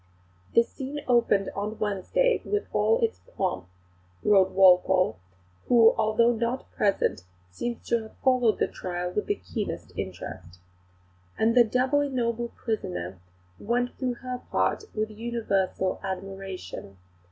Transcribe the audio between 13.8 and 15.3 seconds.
through her part with